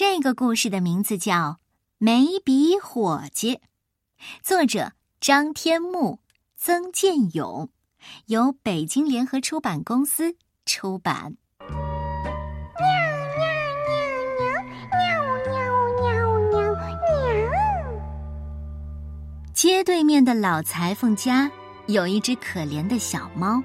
[0.00, 1.34] 这个故事的名字叫
[1.98, 3.56] 《眉笔伙计》，
[4.44, 6.20] 作者张天木、
[6.56, 7.68] 曾建勇，
[8.26, 11.34] 由北京联合出版公司出版。
[11.58, 11.76] 喵
[13.26, 13.42] 喵
[14.38, 14.52] 喵
[14.92, 15.10] 喵
[15.44, 15.58] 喵
[16.00, 16.14] 喵
[16.52, 17.52] 喵喵喵！
[19.52, 21.50] 街对面的老裁缝家
[21.88, 23.60] 有一只可怜的小猫，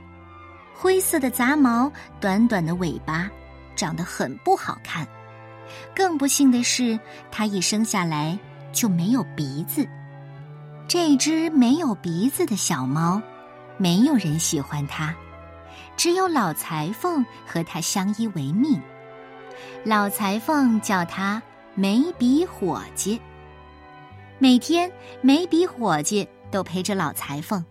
[0.74, 3.30] 灰色的杂毛，短短的尾巴，
[3.76, 5.08] 长得很不好看。
[5.96, 7.00] 更不幸的是，
[7.32, 8.38] 它一生下来
[8.72, 9.88] 就没有鼻子。
[10.88, 13.22] 这只没有鼻子的小猫，
[13.78, 15.16] 没有人喜欢它，
[15.96, 18.80] 只有老裁缝和它相依为命。
[19.84, 21.42] 老裁缝叫它
[21.74, 23.20] 眉笔伙计。
[24.40, 24.92] 每天，
[25.22, 27.64] 眉笔伙计都陪着老裁缝，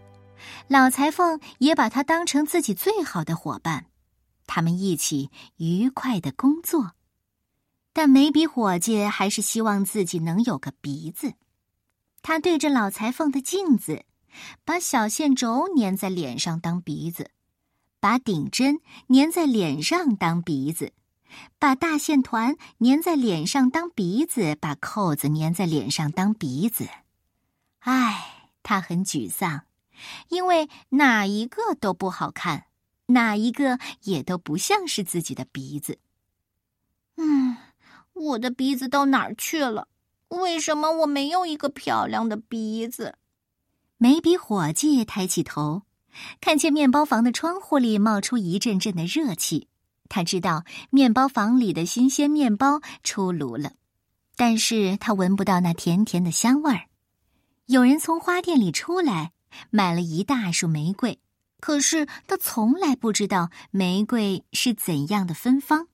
[0.69, 3.87] 老裁缝也把他当成自己最好的伙伴，
[4.47, 6.93] 他们一起愉快的工作。
[7.93, 11.35] 但眉笔伙计还是希望自己能有个鼻子。
[12.23, 14.05] 他对着老裁缝的镜子，
[14.65, 17.31] 把小线轴粘在脸上当鼻子，
[18.01, 20.93] 把顶针粘在脸上当鼻子，
[21.59, 26.89] 把大线团粘在脸上当鼻子，把扣子粘在脸上当鼻子。
[27.81, 29.65] 唉，他很沮丧，
[30.29, 32.67] 因为哪一个都不好看，
[33.06, 35.99] 哪一个也都不像是自己的鼻子。
[37.17, 37.56] 嗯。
[38.23, 39.89] 我的鼻子到哪儿去了？
[40.28, 43.17] 为什么我没有一个漂亮的鼻子？
[43.98, 45.83] 眉笔伙计抬起头，
[46.41, 49.69] 看见面包房的窗户里冒出一阵阵的热气。
[50.09, 53.73] 他知道面包房里的新鲜面包出炉了，
[54.37, 56.89] 但是他闻不到那甜甜的香味儿。
[57.67, 59.33] 有人从花店里出来，
[59.70, 61.19] 买了一大束玫瑰，
[61.61, 65.89] 可是他从来不知道玫瑰是怎样的芬芳。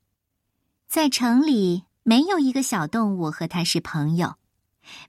[0.87, 1.88] 在城里。
[2.09, 4.37] 没有一个小动物和他是朋友。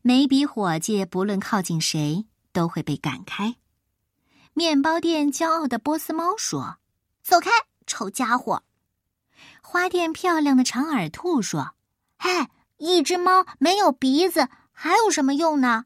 [0.01, 3.55] 眉笔伙计不论靠近谁，都会被赶开。
[4.51, 6.75] 面包店骄傲的波斯猫说
[7.23, 7.49] ：“走开，
[7.87, 8.63] 丑家伙！”
[9.63, 11.73] 花店漂亮的长耳兔说
[12.19, 15.85] ：“嗨，一只猫没有鼻子还有什么用呢？”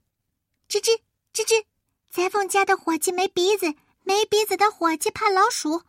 [0.68, 1.00] 吱吱
[1.32, 1.64] 吱吱，
[2.10, 5.84] 裁缝家的伙计没鼻子，没鼻子的伙计怕老鼠。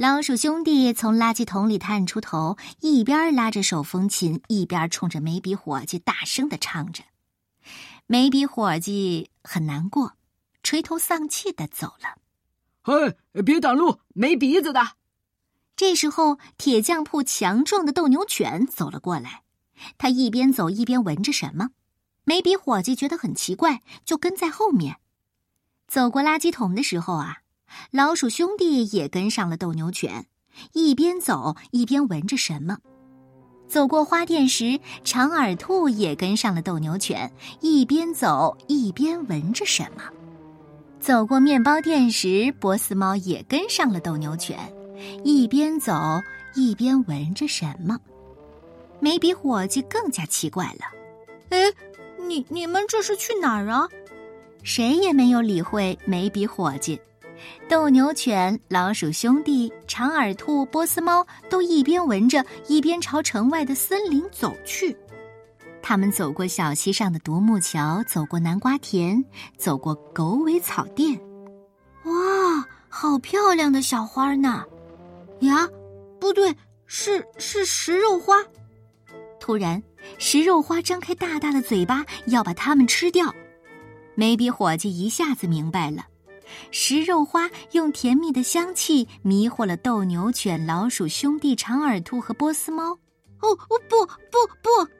[0.00, 7.04] 老鼠兄弟从垃圾桶里探出头，一边拉着手风琴，一边冲着眉笔伙计大声的唱着。
[8.06, 10.14] 眉笔伙计很难过，
[10.62, 12.16] 垂头丧气的走了。
[12.80, 14.92] 嘿，别挡路，没鼻子的！
[15.76, 19.42] 这时候，铁匠铺强壮的斗牛犬走了过来，
[19.98, 21.72] 他一边走一边闻着什么。
[22.24, 24.96] 眉笔伙计觉得很奇怪，就跟在后面。
[25.86, 27.42] 走过垃圾桶的时候啊。
[27.90, 30.26] 老鼠兄弟也跟上了斗牛犬，
[30.72, 32.78] 一边走一边闻着什么。
[33.68, 37.30] 走过花店时，长耳兔也跟上了斗牛犬，
[37.60, 40.02] 一边走一边闻着什么。
[40.98, 44.58] 走过面包店时，波斯猫也跟上了斗牛犬，
[45.24, 46.20] 一边走
[46.54, 47.98] 一边闻着什么。
[48.98, 50.84] 眉笔伙计更加奇怪了
[51.50, 51.72] ：“哎，
[52.26, 53.88] 你你们这是去哪儿啊？”
[54.62, 57.00] 谁也没有理会眉笔伙计。
[57.68, 64.96] 斗牛犬、老鼠兄弟、长耳兔、波斯猫都一边闻着，一边朝城外的森林走去。
[65.82, 69.24] 他们走过小溪上的独木桥，走过南瓜田，
[69.56, 71.18] 走过狗尾草甸。
[72.04, 72.12] 哇，
[72.88, 74.64] 好漂亮的小花呢！
[75.40, 75.68] 呀，
[76.20, 76.54] 不对，
[76.86, 78.36] 是是食肉花。
[79.38, 79.82] 突然，
[80.18, 83.34] 食肉花张开大大的嘴巴，要把它们吃掉。
[84.14, 86.04] 眉笔伙计一下子明白了。
[86.70, 92.92] 食肉花用甜蜜的香气迷惑了斗牛犬、老鼠兄弟、长耳兔和波斯猫。
[93.40, 94.90] 哦哦不不不！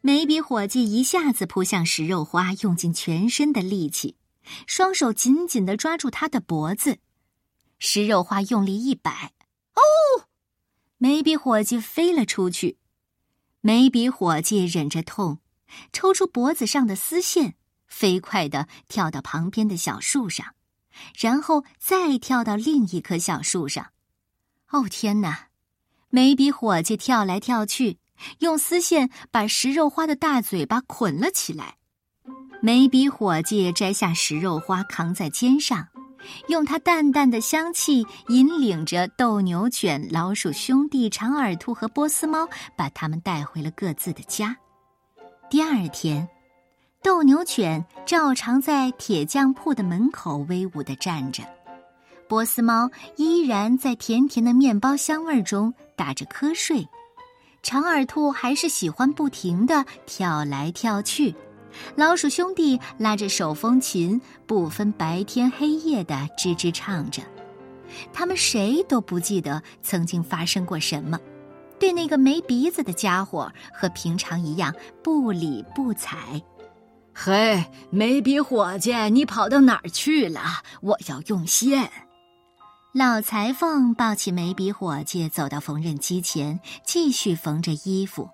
[0.00, 4.16] 眉笔伙计一下子扑向食肉花，用尽全身的力气，
[4.66, 6.98] 双手紧紧的抓住它的脖子。
[7.78, 9.32] 食肉花用力一摆，
[9.74, 10.24] 哦！
[10.98, 12.78] 眉笔伙计飞了出去。
[13.60, 15.40] 眉笔伙计忍着痛，
[15.92, 17.56] 抽出脖子上的丝线，
[17.88, 20.54] 飞快的跳到旁边的小树上。
[21.18, 23.86] 然后再跳到另一棵小树上，
[24.70, 25.48] 哦天哪！
[26.10, 27.98] 眉笔伙计跳来跳去，
[28.38, 31.76] 用丝线把食肉花的大嘴巴捆了起来。
[32.62, 35.88] 眉笔伙计摘下食肉花，扛在肩上，
[36.48, 44.56] 用它淡淡的香气引领着斗牛犬、老鼠兄弟、长耳兔和波斯猫，把它们带回了各自的家。
[45.50, 46.26] 第二天。
[47.02, 51.42] 斗牛犬照常在铁匠铺的门口威武的站着，
[52.28, 56.86] 波斯猫依然在甜甜的面包香味中打着瞌睡，
[57.62, 61.34] 长耳兔还是喜欢不停的跳来跳去。
[61.94, 67.22] 老鼠兄弟拉着手风琴，不分白天黑夜的吱吱唱着。
[68.12, 71.20] 他们谁都不记得曾经发生过什么，
[71.78, 76.42] 对那个没鼻子的家伙和平常一样不理不睬。
[77.18, 80.38] 嘿，眉笔伙计，你跑到哪儿去了？
[80.82, 81.90] 我要用线。
[82.92, 88.28] 老裁缝抱起眉笔伙计，走到缝纫机前，继续缝着衣服。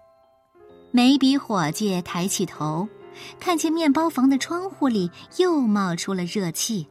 [0.91, 2.89] 眉笔伙计抬起头，
[3.39, 6.89] 看见面包房的窗户里又冒出了热气。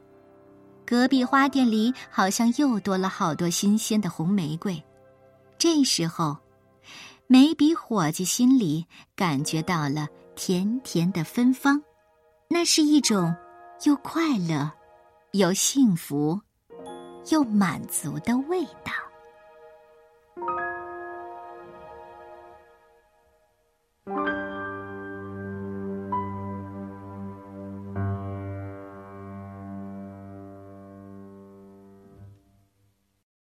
[0.85, 4.81] 隔壁花店里好像又多了好多新鲜的红玫瑰。
[5.57, 6.37] 这时候，
[7.27, 10.07] 眉笔伙计心里感觉到了。
[10.35, 11.81] 甜甜的芬芳，
[12.47, 13.35] 那是一种
[13.83, 14.71] 又快乐、
[15.31, 16.39] 又幸福、
[17.29, 18.91] 又满足的味道。